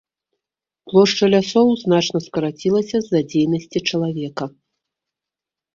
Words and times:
Плошча 0.91 1.25
лясоў 1.33 1.67
значна 1.83 2.23
скарацілася 2.29 2.95
з-за 3.05 3.21
дзейнасці 3.29 3.79
чалавека. 3.93 4.45